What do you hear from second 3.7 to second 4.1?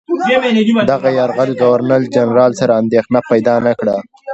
کړه.